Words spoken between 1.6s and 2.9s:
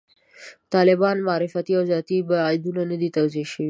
او ذاتي بعدونه